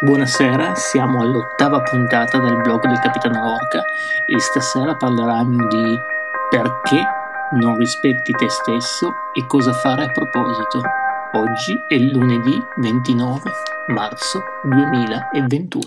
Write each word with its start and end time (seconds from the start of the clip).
Buonasera, 0.00 0.76
siamo 0.76 1.22
all'ottava 1.22 1.82
puntata 1.82 2.38
del 2.38 2.58
blog 2.58 2.86
del 2.86 3.00
Capitano 3.00 3.42
Lorca 3.42 3.82
e 4.32 4.38
stasera 4.38 4.94
parleranno 4.94 5.66
di 5.66 5.98
perché 6.48 7.02
non 7.58 7.76
rispetti 7.76 8.30
te 8.30 8.48
stesso 8.48 9.10
e 9.34 9.44
cosa 9.48 9.72
fare 9.72 10.04
a 10.04 10.10
proposito. 10.12 10.80
Oggi 11.32 11.74
è 11.88 11.98
lunedì 11.98 12.56
29 12.76 13.50
marzo 13.88 14.40
2021. 14.62 15.82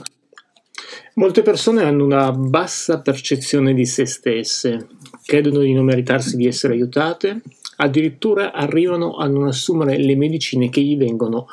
Molte 1.14 1.42
persone 1.42 1.84
hanno 1.84 2.04
una 2.04 2.34
bassa 2.34 3.00
percezione 3.00 3.74
di 3.74 3.86
se 3.86 4.06
stesse, 4.06 4.88
credono 5.26 5.60
di 5.60 5.72
non 5.72 5.86
meritarsi 5.86 6.36
di 6.36 6.48
essere 6.48 6.74
aiutate, 6.74 7.42
addirittura 7.78 8.52
arrivano 8.52 9.16
a 9.16 9.28
non 9.28 9.48
assumere 9.48 9.98
le 9.98 10.18
medicine 10.18 10.70
che 10.70 10.82
gli 10.82 10.98
vengono 10.98 11.48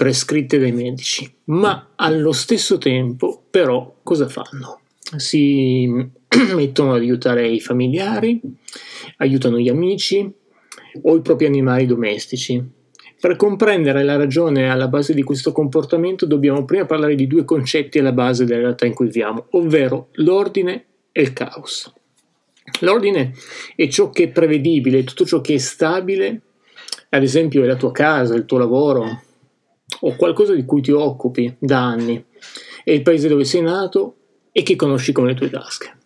prescritte 0.00 0.58
dai 0.58 0.72
medici, 0.72 1.30
ma 1.44 1.90
allo 1.94 2.32
stesso 2.32 2.78
tempo 2.78 3.44
però 3.50 3.96
cosa 4.02 4.30
fanno? 4.30 4.80
Si 5.16 5.84
mettono 6.56 6.94
ad 6.94 7.02
aiutare 7.02 7.46
i 7.46 7.60
familiari, 7.60 8.40
aiutano 9.18 9.58
gli 9.58 9.68
amici 9.68 10.26
o 11.02 11.16
i 11.16 11.20
propri 11.20 11.44
animali 11.44 11.84
domestici. 11.84 12.66
Per 13.20 13.36
comprendere 13.36 14.02
la 14.02 14.16
ragione 14.16 14.70
alla 14.70 14.88
base 14.88 15.12
di 15.12 15.22
questo 15.22 15.52
comportamento 15.52 16.24
dobbiamo 16.24 16.64
prima 16.64 16.86
parlare 16.86 17.14
di 17.14 17.26
due 17.26 17.44
concetti 17.44 17.98
alla 17.98 18.12
base 18.12 18.46
della 18.46 18.60
realtà 18.60 18.86
in 18.86 18.94
cui 18.94 19.04
viviamo, 19.04 19.48
ovvero 19.50 20.08
l'ordine 20.12 20.86
e 21.12 21.20
il 21.20 21.34
caos. 21.34 21.92
L'ordine 22.80 23.34
è 23.76 23.86
ciò 23.88 24.08
che 24.08 24.22
è 24.22 24.28
prevedibile, 24.30 25.04
tutto 25.04 25.26
ciò 25.26 25.42
che 25.42 25.52
è 25.52 25.58
stabile, 25.58 26.40
ad 27.10 27.22
esempio 27.22 27.62
è 27.62 27.66
la 27.66 27.76
tua 27.76 27.92
casa, 27.92 28.34
il 28.34 28.46
tuo 28.46 28.56
lavoro, 28.56 29.28
o 30.00 30.16
qualcosa 30.16 30.54
di 30.54 30.64
cui 30.64 30.80
ti 30.80 30.92
occupi 30.92 31.54
da 31.58 31.84
anni, 31.84 32.24
è 32.84 32.92
il 32.92 33.02
paese 33.02 33.28
dove 33.28 33.44
sei 33.44 33.62
nato 33.62 34.16
e 34.52 34.62
che 34.62 34.76
conosci 34.76 35.12
come 35.12 35.28
le 35.28 35.34
tue 35.34 35.50
tasche. 35.50 35.96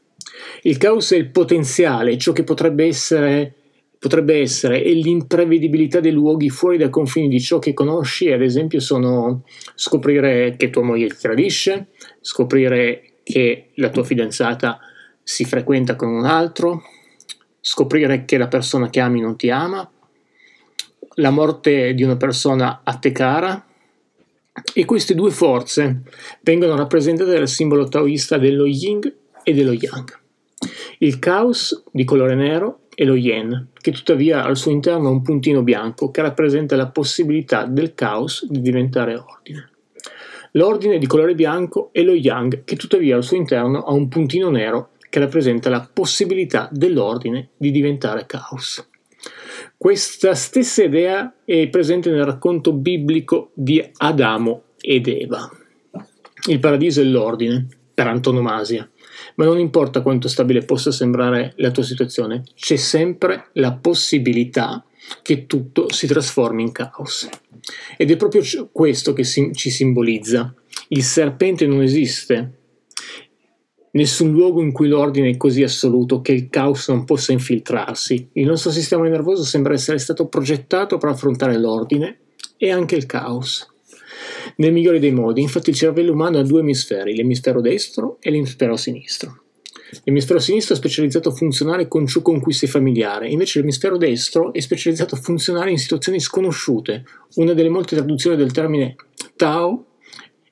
Il 0.62 0.78
caos 0.78 1.12
è 1.12 1.16
il 1.16 1.30
potenziale, 1.30 2.16
ciò 2.18 2.32
che 2.32 2.42
potrebbe 2.42 2.86
essere, 2.86 3.54
potrebbe 3.98 4.40
essere 4.40 4.82
è 4.82 4.90
l'imprevedibilità 4.90 6.00
dei 6.00 6.12
luoghi 6.12 6.48
fuori 6.48 6.78
dai 6.78 6.90
confini 6.90 7.28
di 7.28 7.40
ciò 7.40 7.58
che 7.58 7.74
conosci, 7.74 8.32
ad 8.32 8.42
esempio 8.42 8.80
sono 8.80 9.44
scoprire 9.74 10.54
che 10.56 10.70
tua 10.70 10.82
moglie 10.82 11.08
ti 11.08 11.16
tradisce, 11.20 11.88
scoprire 12.20 13.12
che 13.22 13.70
la 13.74 13.90
tua 13.90 14.04
fidanzata 14.04 14.78
si 15.22 15.44
frequenta 15.44 15.96
con 15.96 16.08
un 16.08 16.24
altro, 16.24 16.82
scoprire 17.60 18.24
che 18.24 18.36
la 18.36 18.48
persona 18.48 18.90
che 18.90 19.00
ami 19.00 19.20
non 19.20 19.36
ti 19.36 19.50
ama, 19.50 19.88
la 21.16 21.30
morte 21.30 21.94
di 21.94 22.02
una 22.02 22.16
persona 22.16 22.80
a 22.84 22.94
te 22.96 23.12
cara, 23.12 23.64
e 24.72 24.84
queste 24.84 25.14
due 25.14 25.30
forze 25.30 26.02
vengono 26.42 26.76
rappresentate 26.76 27.32
dal 27.32 27.48
simbolo 27.48 27.88
taoista 27.88 28.38
dello 28.38 28.66
yin 28.66 29.00
e 29.42 29.52
dello 29.52 29.72
yang. 29.72 30.22
Il 30.98 31.18
caos 31.18 31.82
di 31.90 32.04
colore 32.04 32.34
nero 32.34 32.80
è 32.94 33.04
lo 33.04 33.16
yen, 33.16 33.70
che 33.72 33.90
tuttavia 33.90 34.44
al 34.44 34.56
suo 34.56 34.70
interno 34.70 35.08
ha 35.08 35.10
un 35.10 35.22
puntino 35.22 35.62
bianco 35.62 36.10
che 36.10 36.22
rappresenta 36.22 36.76
la 36.76 36.88
possibilità 36.88 37.66
del 37.66 37.94
caos 37.94 38.46
di 38.48 38.60
diventare 38.60 39.14
ordine. 39.16 39.70
L'ordine 40.52 40.98
di 40.98 41.06
colore 41.06 41.34
bianco 41.34 41.88
è 41.92 42.02
lo 42.02 42.14
yang, 42.14 42.62
che 42.62 42.76
tuttavia 42.76 43.16
al 43.16 43.24
suo 43.24 43.36
interno 43.36 43.82
ha 43.82 43.92
un 43.92 44.06
puntino 44.06 44.50
nero 44.50 44.90
che 45.10 45.18
rappresenta 45.18 45.68
la 45.68 45.88
possibilità 45.92 46.68
dell'ordine 46.70 47.50
di 47.56 47.72
diventare 47.72 48.24
caos. 48.26 48.88
Questa 49.76 50.34
stessa 50.34 50.84
idea 50.84 51.34
è 51.44 51.68
presente 51.68 52.10
nel 52.10 52.24
racconto 52.24 52.72
biblico 52.72 53.50
di 53.54 53.82
Adamo 53.98 54.62
ed 54.80 55.08
Eva. 55.08 55.50
Il 56.48 56.58
paradiso 56.58 57.00
è 57.00 57.04
l'ordine, 57.04 57.66
per 57.94 58.08
antonomasia, 58.08 58.88
ma 59.36 59.44
non 59.44 59.58
importa 59.58 60.02
quanto 60.02 60.28
stabile 60.28 60.64
possa 60.64 60.90
sembrare 60.90 61.54
la 61.56 61.70
tua 61.70 61.84
situazione, 61.84 62.42
c'è 62.54 62.76
sempre 62.76 63.48
la 63.52 63.72
possibilità 63.72 64.84
che 65.22 65.46
tutto 65.46 65.92
si 65.92 66.06
trasformi 66.06 66.62
in 66.62 66.72
caos. 66.72 67.28
Ed 67.96 68.10
è 68.10 68.16
proprio 68.16 68.42
questo 68.72 69.12
che 69.12 69.24
ci 69.24 69.70
simbolizza. 69.70 70.52
Il 70.88 71.02
serpente 71.02 71.66
non 71.66 71.82
esiste, 71.82 72.63
nessun 73.94 74.30
luogo 74.30 74.62
in 74.62 74.72
cui 74.72 74.88
l'ordine 74.88 75.30
è 75.30 75.36
così 75.36 75.62
assoluto 75.62 76.20
che 76.20 76.32
il 76.32 76.48
caos 76.50 76.88
non 76.88 77.04
possa 77.04 77.32
infiltrarsi. 77.32 78.28
Il 78.32 78.46
nostro 78.46 78.70
sistema 78.70 79.06
nervoso 79.08 79.42
sembra 79.42 79.74
essere 79.74 79.98
stato 79.98 80.26
progettato 80.26 80.98
per 80.98 81.10
affrontare 81.10 81.58
l'ordine 81.58 82.18
e 82.56 82.70
anche 82.70 82.96
il 82.96 83.06
caos. 83.06 83.68
Nel 84.56 84.72
migliore 84.72 85.00
dei 85.00 85.12
modi, 85.12 85.40
infatti 85.40 85.70
il 85.70 85.76
cervello 85.76 86.12
umano 86.12 86.38
ha 86.38 86.42
due 86.42 86.60
emisferi, 86.60 87.14
l'emisfero 87.14 87.60
destro 87.60 88.18
e 88.20 88.30
l'emisfero 88.30 88.76
sinistro. 88.76 89.40
L'emisfero 90.04 90.40
sinistro 90.40 90.74
è 90.74 90.78
specializzato 90.78 91.28
a 91.28 91.32
funzionare 91.32 91.86
con 91.86 92.06
ciò 92.06 92.20
con 92.20 92.40
cui 92.40 92.52
sei 92.52 92.68
familiare, 92.68 93.28
invece 93.28 93.60
l'emisfero 93.60 93.96
destro 93.96 94.52
è 94.52 94.60
specializzato 94.60 95.14
a 95.14 95.18
funzionare 95.18 95.70
in 95.70 95.78
situazioni 95.78 96.18
sconosciute. 96.18 97.04
Una 97.36 97.52
delle 97.52 97.68
molte 97.68 97.94
traduzioni 97.94 98.36
del 98.36 98.50
termine 98.50 98.96
Tao 99.36 99.84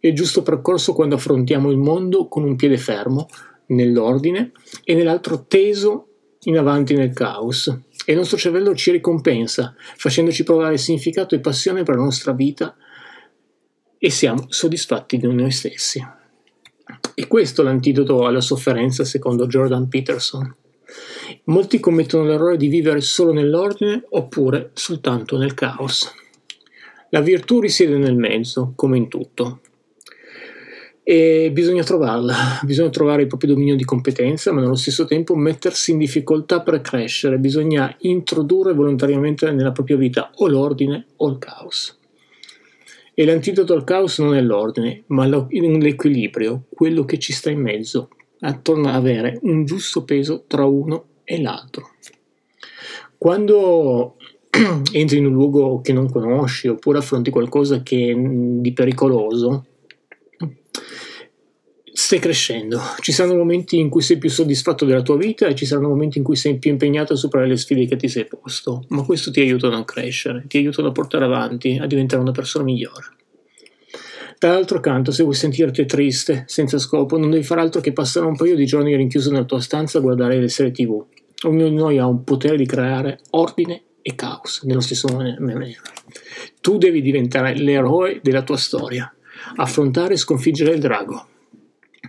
il 0.05 0.15
giusto 0.15 0.43
percorso 0.43 0.95
quando 0.95 1.15
affrontiamo 1.15 1.71
il 1.71 1.77
mondo 1.77 2.27
con 2.27 2.43
un 2.43 2.57
piede 2.57 2.77
fermo, 2.77 3.29
nell'ordine, 3.67 4.53
e 4.83 4.95
nell'altro 4.95 5.45
teso 5.47 6.09
in 6.45 6.59
avanti 6.59 6.95
nel 6.95 7.13
caos. 7.13 7.69
E 8.05 8.13
il 8.13 8.19
nostro 8.19 8.37
cervello 8.37 8.75
ci 8.75 8.91
ricompensa, 8.91 9.75
facendoci 9.97 10.43
provare 10.43 10.77
significato 10.77 11.35
e 11.35 11.41
passione 11.41 11.85
per 11.85 11.97
la 11.97 12.03
nostra 12.03 12.33
vita 12.33 12.75
e 13.97 14.11
siamo 14.11 14.47
soddisfatti 14.49 15.19
di 15.19 15.33
noi 15.33 15.53
stessi. 15.53 16.05
E 17.15 17.27
questo 17.29 17.61
è 17.61 17.65
l'antidoto 17.65 18.27
alla 18.27 18.41
sofferenza 18.41 19.05
secondo 19.05 19.47
Jordan 19.47 19.89
Peterson. 19.89 20.53
Molti 21.45 21.79
commettono 21.79 22.25
l'errore 22.25 22.57
di 22.57 22.67
vivere 22.67 23.01
solo 23.01 23.33
nell'ordine 23.33 24.05
oppure 24.11 24.71
soltanto 24.75 25.39
nel 25.39 25.55
caos. 25.55 26.13
La 27.11 27.21
virtù 27.21 27.61
risiede 27.61 27.99
nel 27.99 28.17
mezzo, 28.17 28.73
come 28.75 28.97
in 28.97 29.09
tutto 29.09 29.61
e 31.05 31.51
bisogna 31.53 31.83
trovarla, 31.83 32.61
bisogna 32.63 32.91
trovare 32.91 33.23
il 33.23 33.29
proprio 33.29 33.55
dominio 33.55 33.77
di 33.77 33.85
competenza, 33.85 34.53
ma 34.53 34.61
nello 34.61 34.77
stesso 34.77 35.05
tempo 35.05 35.35
mettersi 35.35 35.91
in 35.91 35.99
difficoltà 35.99 36.61
per 36.61 36.81
crescere, 36.81 37.39
bisogna 37.39 37.95
introdurre 38.01 38.73
volontariamente 38.73 39.51
nella 39.51 39.73
propria 39.73 39.97
vita 39.97 40.31
o 40.37 40.47
l'ordine 40.47 41.07
o 41.17 41.29
il 41.29 41.39
caos. 41.39 41.99
E 43.15 43.25
l'antidoto 43.25 43.75
al 43.75 43.85
caos 43.85 44.19
non 44.21 44.35
è 44.35 44.41
l'ordine, 44.41 45.03
ma 45.09 45.27
l'equilibrio, 45.27 46.65
quello 46.71 47.05
che 47.05 47.19
ci 47.19 47.33
sta 47.33 47.51
in 47.51 47.61
mezzo, 47.61 48.09
attorno 48.41 48.89
ad 48.89 48.95
avere 48.95 49.39
un 49.43 49.65
giusto 49.65 50.05
peso 50.05 50.45
tra 50.47 50.65
uno 50.65 51.05
e 51.25 51.41
l'altro. 51.41 51.91
Quando 53.19 54.17
entri 54.93 55.19
in 55.19 55.27
un 55.27 55.33
luogo 55.33 55.81
che 55.81 55.93
non 55.93 56.11
conosci 56.11 56.69
oppure 56.69 56.99
affronti 56.99 57.31
qualcosa 57.31 57.83
che 57.83 58.15
di 58.17 58.73
pericoloso, 58.73 59.67
stai 62.13 62.25
crescendo, 62.25 62.79
ci 63.01 63.11
saranno 63.11 63.39
momenti 63.39 63.79
in 63.79 63.89
cui 63.89 64.03
sei 64.03 64.19
più 64.19 64.29
soddisfatto 64.29 64.85
della 64.85 65.01
tua 65.01 65.17
vita 65.17 65.47
e 65.47 65.55
ci 65.55 65.65
saranno 65.65 65.89
momenti 65.89 66.19
in 66.19 66.25
cui 66.25 66.37
sei 66.37 66.59
più 66.59 66.71
impegnato 66.71 67.15
a 67.15 67.17
superare 67.17 67.49
le 67.49 67.57
sfide 67.57 67.87
che 67.87 67.97
ti 67.97 68.07
sei 68.07 68.27
posto, 68.27 68.85
ma 68.89 69.03
questo 69.03 69.31
ti 69.31 69.41
aiuta 69.41 69.75
a 69.75 69.85
crescere, 69.87 70.45
ti 70.47 70.59
aiuta 70.59 70.87
a 70.87 70.93
portare 70.93 71.25
avanti, 71.25 71.79
a 71.81 71.87
diventare 71.87 72.21
una 72.21 72.33
persona 72.33 72.65
migliore. 72.65 73.17
Dall'altro 74.39 74.79
canto, 74.81 75.11
se 75.11 75.23
vuoi 75.23 75.35
sentirti 75.35 75.87
triste, 75.87 76.45
senza 76.49 76.77
scopo, 76.77 77.17
non 77.17 77.31
devi 77.31 77.45
fare 77.45 77.63
altro 77.63 77.81
che 77.81 77.95
passare 77.95 78.27
un 78.27 78.37
paio 78.37 78.57
di 78.57 78.67
giorni 78.67 78.95
rinchiuso 78.95 79.31
nella 79.31 79.47
tua 79.47 79.61
stanza 79.61 79.97
a 79.97 80.03
guardare 80.03 80.39
le 80.39 80.51
serie 80.51 80.73
tv. 80.73 81.03
Ognuno 81.45 81.69
di 81.71 81.75
noi 81.75 81.97
ha 81.97 82.07
un 82.07 82.25
potere 82.25 82.59
di 82.59 82.67
creare 82.67 83.21
ordine 83.31 83.85
e 84.03 84.15
caos 84.15 84.65
nello 84.65 84.81
stesso 84.81 85.09
maniera. 85.09 85.81
Tu 86.61 86.77
devi 86.77 87.01
diventare 87.01 87.55
l'eroe 87.55 88.21
della 88.23 88.43
tua 88.43 88.59
storia, 88.59 89.11
affrontare 89.57 90.13
e 90.13 90.19
sconfiggere 90.19 90.73
il 90.73 90.81
drago 90.81 91.29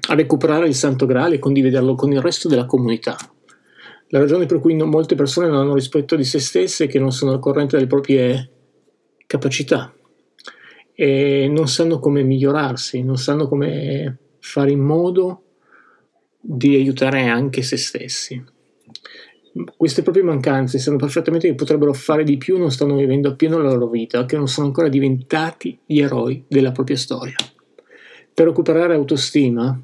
a 0.10 0.16
recuperare 0.16 0.68
il 0.68 0.76
Santo 0.76 1.06
Graal 1.06 1.34
e 1.34 1.40
condividerlo 1.40 1.96
con 1.96 2.12
il 2.12 2.22
resto 2.22 2.48
della 2.48 2.66
comunità. 2.66 3.16
La 4.10 4.20
ragione 4.20 4.46
per 4.46 4.60
cui 4.60 4.76
molte 4.76 5.16
persone 5.16 5.48
non 5.48 5.58
hanno 5.58 5.74
rispetto 5.74 6.16
di 6.16 6.24
se 6.24 6.40
stesse 6.40 6.86
è 6.86 6.88
che 6.88 7.00
non 7.00 7.12
sono 7.12 7.32
al 7.32 7.40
corrente 7.40 7.76
delle 7.76 7.88
proprie 7.88 8.50
capacità 9.26 9.94
e 10.94 11.48
non 11.50 11.68
sanno 11.68 12.00
come 12.00 12.22
migliorarsi, 12.22 13.02
non 13.02 13.18
sanno 13.18 13.48
come 13.48 14.18
fare 14.40 14.72
in 14.72 14.82
modo 14.82 15.44
di 16.40 16.76
aiutare 16.76 17.28
anche 17.28 17.64
se 17.64 17.78
stessi. 17.78 18.44
Queste 19.76 20.02
proprie 20.02 20.24
mancanze 20.24 20.80
sanno 20.80 20.98
perfettamente 20.98 21.48
che 21.48 21.56
potrebbero 21.56 21.94
fare 21.94 22.24
di 22.24 22.38
più, 22.38 22.58
non 22.58 22.72
stanno 22.72 22.96
vivendo 22.96 23.30
appieno 23.30 23.58
la 23.58 23.72
loro 23.72 23.88
vita, 23.88 24.26
che 24.26 24.36
non 24.36 24.48
sono 24.48 24.68
ancora 24.68 24.90
diventati 24.90 25.80
gli 25.86 26.00
eroi 26.00 26.44
della 26.48 26.72
propria 26.72 26.98
storia. 26.98 27.36
Per 28.34 28.46
recuperare 28.46 28.96
autostima 28.96 29.80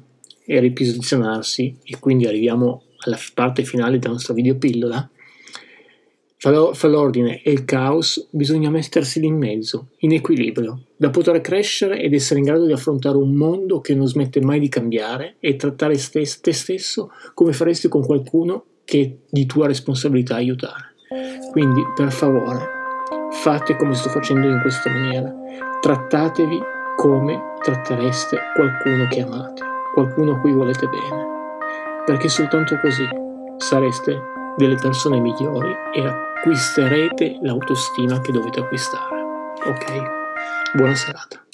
e 0.50 0.58
riposizionarsi, 0.60 1.76
e 1.84 1.98
quindi 2.00 2.26
arriviamo 2.26 2.82
alla 3.04 3.18
parte 3.34 3.62
finale 3.62 3.98
della 3.98 4.14
nostra 4.14 4.34
videopillola, 4.34 5.10
fra 6.36 6.88
l'ordine 6.88 7.42
e 7.42 7.50
il 7.50 7.66
caos 7.66 8.28
bisogna 8.30 8.70
mettersi 8.70 9.20
lì 9.20 9.26
in 9.26 9.36
mezzo, 9.36 9.88
in 9.98 10.12
equilibrio, 10.12 10.84
da 10.96 11.10
poter 11.10 11.40
crescere 11.42 12.00
ed 12.00 12.14
essere 12.14 12.40
in 12.40 12.46
grado 12.46 12.64
di 12.64 12.72
affrontare 12.72 13.18
un 13.18 13.34
mondo 13.34 13.80
che 13.80 13.94
non 13.94 14.06
smette 14.06 14.40
mai 14.40 14.58
di 14.58 14.68
cambiare 14.68 15.36
e 15.38 15.56
trattare 15.56 15.98
te 16.10 16.24
stesso 16.24 17.12
come 17.34 17.52
faresti 17.52 17.88
con 17.88 18.04
qualcuno 18.04 18.64
che 18.84 19.00
è 19.02 19.12
di 19.28 19.44
tua 19.44 19.66
responsabilità 19.66 20.36
aiutare. 20.36 20.94
Quindi, 21.50 21.82
per 21.94 22.10
favore, 22.10 22.66
fate 23.32 23.76
come 23.76 23.94
sto 23.94 24.08
facendo 24.08 24.48
in 24.48 24.60
questa 24.62 24.90
maniera. 24.90 25.32
Trattatevi 25.80 26.58
come 26.96 27.38
trattereste 27.62 28.38
qualcuno 28.54 29.06
che 29.08 29.20
amate, 29.20 29.62
qualcuno 29.94 30.32
a 30.32 30.38
cui 30.38 30.52
volete 30.52 30.86
bene, 30.86 31.26
perché 32.04 32.28
soltanto 32.28 32.78
così 32.80 33.06
sareste 33.56 34.20
delle 34.56 34.76
persone 34.76 35.20
migliori 35.20 35.74
e 35.94 36.06
acquisterete 36.06 37.38
l'autostima 37.42 38.20
che 38.20 38.32
dovete 38.32 38.60
acquistare. 38.60 39.22
Ok? 39.66 40.74
Buona 40.74 40.94
serata. 40.94 41.49